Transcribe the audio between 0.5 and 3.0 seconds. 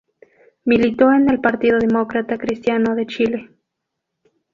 Militó en el Partido Demócrata Cristiano